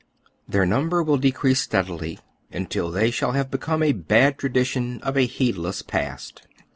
[0.47, 1.17] Their number will.
[1.17, 2.17] decrease steadily
[2.51, 6.41] until they shall have become a bad tra dition of a heedless past.